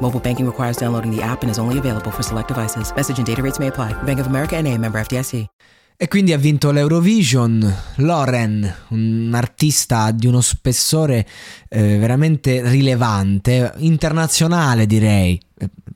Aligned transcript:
Mobile 0.00 0.20
banking 0.20 0.46
requires 0.46 0.76
downloading 0.76 1.14
the 1.14 1.22
app 1.22 1.42
and 1.42 1.50
is 1.50 1.58
only 1.58 1.78
available 1.78 2.10
for 2.10 2.22
select 2.22 2.48
devices. 2.48 2.92
Message 2.94 3.18
and 3.18 3.26
data 3.26 3.42
rates 3.42 3.58
may 3.58 3.66
apply. 3.66 3.92
Bank 4.04 4.18
of 4.20 4.26
America 4.26 4.56
and 4.56 4.66
a 4.66 4.76
member 4.78 5.00
FDIC. 5.00 5.46
E 6.00 6.06
quindi 6.06 6.32
ha 6.32 6.38
vinto 6.38 6.70
l'Eurovision 6.70 7.74
Loren, 7.96 8.72
un 8.90 9.32
artista 9.34 10.12
di 10.12 10.28
uno 10.28 10.40
spessore 10.40 11.26
eh, 11.68 11.98
veramente 11.98 12.62
rilevante, 12.62 13.72
internazionale 13.78 14.86
direi, 14.86 15.40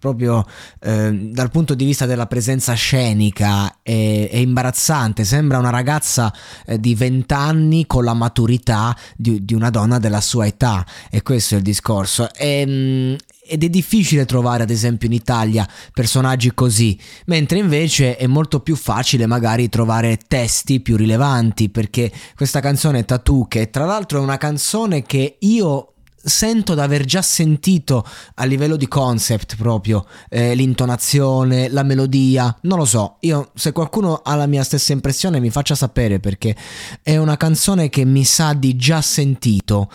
proprio 0.00 0.44
eh, 0.80 1.28
dal 1.30 1.50
punto 1.50 1.74
di 1.74 1.84
vista 1.84 2.06
della 2.06 2.26
presenza 2.26 2.72
scenica 2.72 3.76
è, 3.82 4.28
è 4.30 4.36
imbarazzante, 4.36 5.24
sembra 5.24 5.58
una 5.58 5.70
ragazza 5.70 6.34
eh, 6.66 6.80
di 6.80 6.94
20 6.94 7.32
anni 7.34 7.86
con 7.86 8.02
la 8.02 8.14
maturità 8.14 8.96
di, 9.14 9.44
di, 9.44 9.54
una 9.54 9.68
donna 9.70 9.98
della 9.98 10.22
sua 10.22 10.46
età 10.46 10.84
e 11.10 11.22
questo 11.22 11.54
è 11.54 11.58
il 11.58 11.62
discorso. 11.62 12.32
E, 12.32 12.60
ehm, 12.60 13.16
ed 13.50 13.64
è 13.64 13.68
difficile 13.68 14.26
trovare 14.26 14.62
ad 14.62 14.70
esempio 14.70 15.08
in 15.08 15.12
Italia 15.14 15.68
personaggi 15.92 16.52
così, 16.54 16.98
mentre 17.26 17.58
invece 17.58 18.16
è 18.16 18.28
molto 18.28 18.60
più 18.60 18.76
facile 18.76 19.26
magari 19.26 19.68
trovare 19.68 20.18
testi 20.28 20.78
più 20.80 20.96
rilevanti 20.96 21.68
perché 21.68 22.12
questa 22.36 22.60
canzone 22.60 23.04
Tattoo 23.04 23.46
che 23.48 23.68
tra 23.68 23.84
l'altro 23.84 24.20
è 24.20 24.22
una 24.22 24.36
canzone 24.36 25.02
che 25.02 25.36
io 25.40 25.94
sento 26.22 26.74
di 26.74 26.80
aver 26.80 27.04
già 27.04 27.22
sentito 27.22 28.06
a 28.34 28.44
livello 28.44 28.76
di 28.76 28.86
concept 28.88 29.56
proprio 29.56 30.06
eh, 30.28 30.54
l'intonazione, 30.54 31.68
la 31.68 31.82
melodia, 31.82 32.54
non 32.62 32.78
lo 32.78 32.84
so, 32.84 33.16
io 33.20 33.50
se 33.54 33.72
qualcuno 33.72 34.20
ha 34.22 34.34
la 34.34 34.46
mia 34.46 34.62
stessa 34.62 34.92
impressione 34.92 35.40
mi 35.40 35.50
faccia 35.50 35.74
sapere 35.74 36.20
perché 36.20 36.54
è 37.02 37.16
una 37.16 37.36
canzone 37.36 37.88
che 37.88 38.04
mi 38.04 38.24
sa 38.24 38.52
di 38.52 38.76
già 38.76 39.00
sentito. 39.00 39.90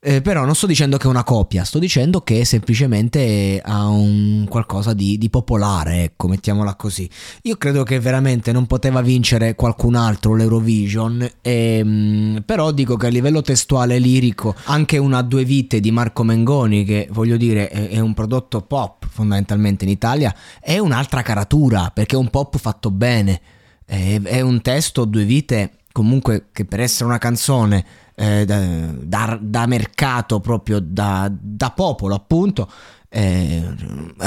Eh, 0.00 0.22
però 0.22 0.44
non 0.44 0.54
sto 0.54 0.68
dicendo 0.68 0.96
che 0.96 1.08
è 1.08 1.10
una 1.10 1.24
copia, 1.24 1.64
sto 1.64 1.80
dicendo 1.80 2.20
che 2.20 2.44
semplicemente 2.44 3.60
ha 3.60 3.88
un 3.88 4.46
qualcosa 4.48 4.94
di, 4.94 5.18
di, 5.18 5.28
popolare, 5.28 6.04
ecco, 6.04 6.28
mettiamola 6.28 6.76
così. 6.76 7.10
Io 7.42 7.56
credo 7.56 7.82
che 7.82 7.98
veramente 7.98 8.52
non 8.52 8.66
poteva 8.66 9.00
vincere 9.00 9.56
qualcun 9.56 9.96
altro 9.96 10.36
l'Eurovision, 10.36 11.28
ehm, 11.42 12.44
però 12.46 12.70
dico 12.70 12.94
che 12.94 13.06
a 13.06 13.10
livello 13.10 13.42
testuale 13.42 13.96
e 13.96 13.98
lirico 13.98 14.54
anche 14.66 14.98
una 14.98 15.20
Due 15.22 15.44
Vite 15.44 15.80
di 15.80 15.90
Marco 15.90 16.22
Mengoni, 16.22 16.84
che 16.84 17.08
voglio 17.10 17.36
dire 17.36 17.68
è, 17.68 17.88
è 17.88 17.98
un 17.98 18.14
prodotto 18.14 18.60
pop 18.60 19.04
fondamentalmente 19.10 19.84
in 19.84 19.90
Italia, 19.90 20.32
è 20.60 20.78
un'altra 20.78 21.22
caratura, 21.22 21.90
perché 21.92 22.14
è 22.14 22.18
un 22.18 22.30
pop 22.30 22.56
fatto 22.56 22.92
bene, 22.92 23.40
è, 23.84 24.20
è 24.22 24.40
un 24.42 24.62
testo 24.62 25.04
Due 25.04 25.24
Vite 25.24 25.72
comunque 25.90 26.50
che 26.52 26.64
per 26.64 26.78
essere 26.78 27.06
una 27.06 27.18
canzone 27.18 27.84
eh, 28.20 28.44
da, 28.44 29.38
da, 29.40 29.66
mercato, 29.66 30.40
proprio 30.40 30.80
da, 30.80 31.30
da 31.30 31.70
popolo 31.70 32.16
appunto, 32.16 32.68
eh, 33.10 33.62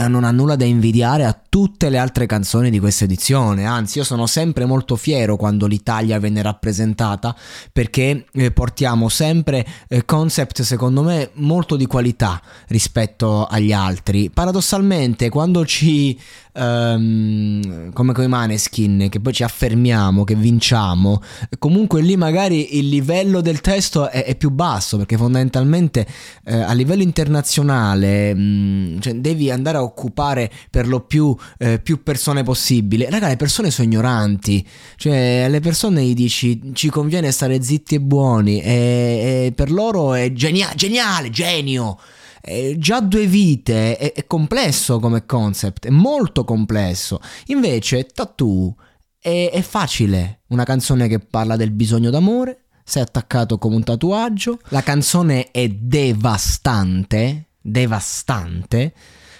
non 0.08 0.24
ha 0.24 0.32
nulla 0.32 0.56
da 0.56 0.66
invidiare 0.66 1.26
a 1.26 1.40
tutte 1.48 1.90
le 1.90 1.98
altre 1.98 2.26
canzoni 2.26 2.70
di 2.70 2.80
questa 2.80 3.04
edizione. 3.04 3.66
Anzi, 3.66 4.00
io 4.00 4.04
sono 4.04 4.26
sempre 4.26 4.66
molto 4.66 4.96
fiero 4.96 5.36
quando 5.36 5.68
l'Italia 5.68 6.18
viene 6.20 6.42
rappresentata 6.42 7.36
perché 7.72 8.26
eh, 8.32 8.52
portiamo 8.52 9.10
sempre 9.10 9.66
eh, 9.88 10.06
concept, 10.06 10.62
secondo 10.64 11.04
me, 11.04 11.30
molto 11.34 11.76
di 11.76 11.86
qualità 11.86 12.42
rispetto 12.68 13.46
agli 13.46 13.72
altri. 13.72 14.30
Paradossalmente, 14.30 15.30
quando 15.30 15.66
ci 15.66 16.18
um, 16.54 17.92
come 17.94 18.14
con 18.14 18.24
i 18.24 18.28
maneskin, 18.28 19.08
che 19.10 19.20
poi 19.20 19.34
ci 19.34 19.44
affermiamo, 19.44 20.24
che 20.24 20.36
vinciamo, 20.36 21.22
comunque 21.60 22.02
lì 22.02 22.16
magari 22.18 22.78
il 22.78 22.88
livello 22.88 23.42
del 23.42 23.62
testo 23.62 24.10
è, 24.10 24.26
è 24.26 24.36
più 24.36 24.50
basso 24.50 24.98
perché 24.98 25.18
fondamentalmente 25.18 26.06
eh, 26.46 26.56
a 26.56 26.74
livello 26.74 27.04
internazionale 27.04 28.34
mh, 28.34 28.40
mm, 28.72 29.00
cioè, 29.00 29.16
devi 29.16 29.52
andare 29.52 29.78
a 29.78 29.84
occupare 29.84 30.52
per 30.70 30.88
lo 30.88 31.02
più 31.02 31.36
eh, 31.58 31.80
più 31.80 32.04
persone 32.04 32.44
possibile. 32.44 33.10
Raga, 33.10 33.28
le 33.28 33.36
persone 33.36 33.72
sono 33.72 33.88
ignoranti, 33.88 34.66
cioè 34.96 35.44
alle 35.46 35.60
persone 35.60 36.04
gli 36.04 36.14
dici 36.14 36.72
ci 36.74 36.90
conviene 36.90 37.32
stare 37.32 37.62
zitti 37.62 37.96
e 37.96 38.02
buoni 38.02 38.62
e, 38.62 39.46
e 39.48 39.54
per 39.56 39.72
loro 39.72 40.14
è 40.14 40.32
genia- 40.34 40.74
geniale, 40.76 41.30
genio. 41.30 41.98
Eh, 42.44 42.76
già 42.80 43.02
due 43.02 43.28
vite 43.28 43.98
è, 43.98 44.14
è, 44.14 44.26
complesso 44.26 45.00
come 45.00 45.26
concept, 45.26 45.86
è 45.86 45.92
molto 45.92 46.44
complesso. 46.44 47.20
Invece 47.48 48.06
Tattoo 48.06 48.76
è, 49.20 49.52
è 49.54 49.62
facile, 49.62 50.42
una 50.48 50.64
canzone 50.64 51.08
che 51.08 51.20
parla 51.20 51.56
del 51.56 51.72
bisogno 51.72 52.10
d'amore, 52.10 52.66
sei 52.84 53.04
attaccato 53.04 53.58
come 53.60 53.76
un 53.76 53.84
tatuaggio, 53.84 54.60
la 54.70 54.82
canzone 54.82 55.52
è 55.52 55.68
devastante, 55.70 57.51
devastante, 57.62 58.94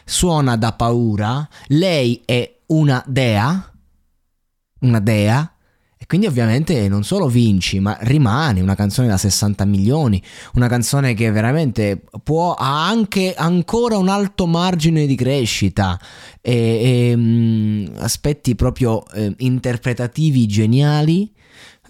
suona 0.06 0.56
da 0.56 0.74
paura, 0.74 1.48
lei 1.68 2.22
è 2.26 2.60
una 2.68 3.04
dea, 3.08 3.72
una 4.82 5.00
dea, 5.00 5.56
e 6.02 6.08
quindi 6.08 6.26
ovviamente 6.26 6.88
non 6.88 7.04
solo 7.04 7.28
vinci, 7.28 7.80
ma 7.80 7.96
rimani 8.02 8.60
una 8.60 8.74
canzone 8.74 9.08
da 9.08 9.18
60 9.18 9.66
milioni, 9.66 10.20
una 10.56 10.68
canzone 10.68 11.14
che 11.14 11.30
veramente 11.30 12.02
può, 12.24 12.56
ha 12.56 12.88
anche 12.88 13.36
ancora 13.36 13.98
un 13.98 14.10
alto 14.10 14.48
margine 14.48 15.06
di 15.06 15.14
crescita 15.16 16.00
e, 16.42 17.12
e 17.12 17.16
mh, 17.16 17.94
aspetti 17.98 18.56
proprio 18.56 19.06
eh, 19.14 19.36
interpretativi 19.38 20.48
geniali. 20.48 21.32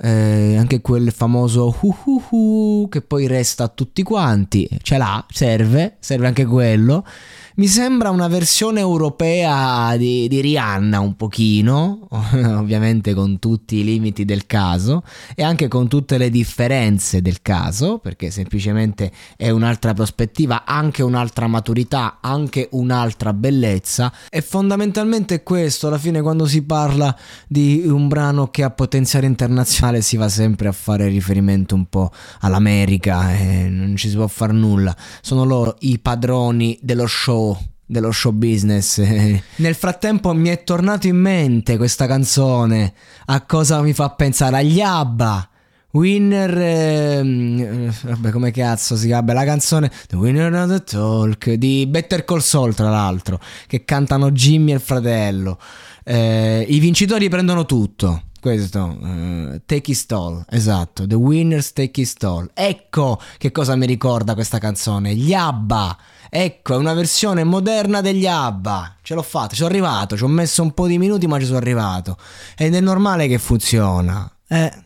Eh, 0.04 0.56
anche 0.58 0.82
quel 0.82 1.12
famoso 1.12 1.76
hu 1.80 1.96
hu 2.04 2.24
hu 2.30 2.88
che 2.90 3.02
poi 3.02 3.28
resta 3.28 3.66
a 3.66 3.68
tutti 3.68 4.02
quanti, 4.02 4.68
ce 4.82 4.98
l'ha, 4.98 5.24
serve, 5.30 5.98
serve 6.00 6.26
anche 6.28 6.46
quello. 6.46 7.06
Mi 7.54 7.68
sembra 7.68 8.10
una 8.10 8.30
versione 8.30 8.80
europea 8.80 9.96
di, 9.98 10.28
di 10.30 10.40
Rihanna 10.40 11.02
un 11.02 11.16
pochino, 11.16 12.08
ovviamente 12.10 13.14
con 13.14 13.40
tutti 13.40 13.76
i 13.76 13.84
limiti 13.84 14.24
del 14.24 14.48
caso 14.48 15.04
e 15.36 15.44
anche 15.44 15.68
con 15.68 15.90
tutte 15.90 16.18
le 16.18 16.30
differenze 16.30 17.22
del 17.22 17.42
caso, 17.42 17.98
perché 17.98 18.32
semplicemente 18.32 19.12
è 19.36 19.50
un'altra 19.50 19.94
prospettiva, 19.94 20.64
anche 20.66 21.04
un'altra 21.04 21.48
maturità, 21.48 22.20
anche 22.22 22.70
un'altra 22.72 23.34
bellezza. 23.34 24.12
E 24.30 24.42
fondamentalmente 24.42 25.44
questo, 25.44 25.88
alla 25.88 25.98
fine 25.98 26.22
quando 26.22 26.46
si 26.46 26.64
parla 26.64 27.16
di 27.48 27.84
un 27.86 28.08
brano 28.08 28.48
che 28.48 28.64
ha 28.64 28.70
potenziale 28.72 29.26
internazionale 29.26 29.91
si 30.00 30.16
va 30.16 30.30
sempre 30.30 30.70
a 30.70 30.72
fare 30.72 31.10
riferimento 31.10 31.76
un 31.76 31.88
po' 31.88 32.10
all'America 32.40 33.36
e 33.36 33.68
non 33.68 33.98
ci 33.98 34.08
si 34.08 34.16
può 34.16 34.28
fare 34.28 34.54
nulla. 34.54 34.96
Sono 35.20 35.44
loro 35.44 35.76
i 35.80 36.00
padroni 36.00 36.80
dello 36.82 37.08
show 37.08 37.58
dello 37.92 38.12
show 38.14 38.32
business. 38.32 39.00
Nel 39.58 39.76
frattempo 39.76 40.34
mi 40.34 40.48
è 40.48 40.64
tornato 40.64 41.08
in 41.08 41.18
mente 41.18 41.76
questa 41.76 42.08
canzone. 42.08 42.94
A 43.26 43.42
cosa 43.46 43.82
mi 43.82 43.92
fa 43.92 44.10
pensare? 44.12 44.58
Agli 44.58 44.80
ABBA. 44.80 45.50
Winner, 45.92 46.58
ehm, 46.58 47.94
vabbè, 48.04 48.30
come 48.32 48.52
cazzo 48.52 48.96
si 48.96 49.08
chiama? 49.08 49.34
La 49.34 49.44
canzone 49.44 49.92
The 50.08 50.16
Winner 50.16 50.54
of 50.54 50.70
the 50.70 50.84
Talk 50.86 51.52
di 51.52 51.86
Better 51.86 52.24
Call 52.24 52.40
Saul, 52.40 52.74
tra 52.74 52.90
l'altro, 52.90 53.42
che 53.68 53.84
cantano 53.84 54.32
Jimmy 54.32 54.72
e 54.72 54.76
il 54.76 54.80
fratello. 54.80 55.60
Eh, 56.06 56.66
I 56.68 56.80
vincitori 56.80 57.28
prendono 57.28 57.66
tutto. 57.66 58.24
Questo, 58.42 58.98
uh, 59.00 59.62
Take 59.68 59.92
It 59.92 60.12
All, 60.14 60.44
esatto, 60.50 61.06
The 61.06 61.14
Winners 61.14 61.74
Take 61.74 62.02
It 62.02 62.24
All. 62.24 62.50
Ecco 62.56 63.22
che 63.38 63.52
cosa 63.52 63.76
mi 63.76 63.86
ricorda 63.86 64.34
questa 64.34 64.58
canzone, 64.58 65.14
gli 65.14 65.32
ABBA. 65.32 65.98
Ecco, 66.28 66.74
è 66.74 66.78
una 66.78 66.94
versione 66.94 67.44
moderna 67.44 68.02
degli 68.02 68.26
ABBA. 68.26 68.96
Ce 69.04 69.14
l'ho 69.14 69.22
fatta, 69.22 69.50
ci 69.50 69.58
sono 69.58 69.70
arrivato, 69.70 70.18
ci 70.18 70.24
ho 70.24 70.28
messo 70.28 70.64
un 70.64 70.74
po' 70.74 70.88
di 70.88 70.98
minuti 70.98 71.28
ma 71.28 71.38
ci 71.38 71.46
sono 71.46 71.60
arrivato. 71.60 72.18
Ed 72.58 72.74
è 72.74 72.80
normale 72.80 73.28
che 73.28 73.38
funziona. 73.38 74.28
Eh... 74.48 74.86